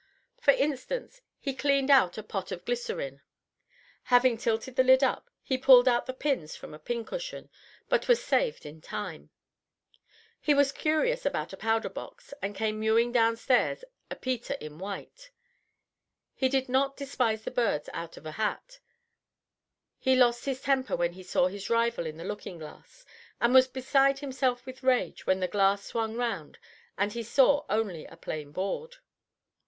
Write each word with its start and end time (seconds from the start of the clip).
For 0.41 0.49
instance 0.49 1.21
he 1.39 1.53
cleaned 1.53 1.91
out 1.91 2.17
a 2.17 2.23
pot 2.23 2.51
of 2.51 2.65
glycerine. 2.65 3.21
Having 4.05 4.37
tilted 4.39 4.75
the 4.75 4.83
lid 4.83 5.03
up, 5.03 5.29
he 5.43 5.59
pulled 5.59 5.87
out 5.87 6.07
the 6.07 6.13
pins 6.15 6.55
from 6.55 6.73
a 6.73 6.79
pincushion, 6.79 7.51
but 7.87 8.07
was 8.07 8.19
saved 8.23 8.65
in 8.65 8.81
time; 8.81 9.29
he 10.39 10.55
was 10.55 10.71
curious 10.71 11.23
about 11.23 11.53
a 11.53 11.57
powder 11.57 11.87
box, 11.87 12.33
and 12.41 12.55
came 12.55 12.79
mewing 12.79 13.11
downstairs 13.11 13.83
a 14.09 14.15
Peter 14.15 14.55
in 14.55 14.79
white; 14.79 15.29
he 16.33 16.49
did 16.49 16.67
not 16.67 16.97
despise 16.97 17.43
the 17.43 17.51
birds 17.51 17.87
out 17.93 18.17
of 18.17 18.25
a 18.25 18.31
hat; 18.31 18.79
he 19.99 20.15
lost 20.15 20.45
his 20.45 20.61
temper 20.63 20.95
when 20.95 21.13
he 21.13 21.21
saw 21.21 21.45
his 21.45 21.69
rival 21.69 22.07
in 22.07 22.17
the 22.17 22.23
looking 22.25 22.57
glass, 22.57 23.05
and 23.39 23.53
was 23.53 23.67
beside 23.67 24.17
himself 24.17 24.65
with 24.65 24.81
rage 24.81 25.27
when 25.27 25.41
the 25.41 25.47
glass 25.47 25.85
swung 25.85 26.15
round 26.15 26.57
and 26.97 27.13
he 27.13 27.21
saw 27.21 27.63
only 27.69 28.07
a 28.07 28.17
plain 28.17 28.51
board. 28.51 28.95